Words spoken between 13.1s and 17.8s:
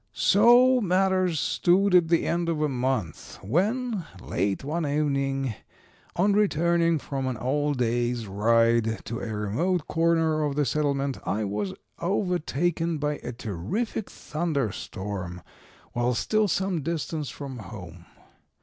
a terrific thunder storm while still some distance from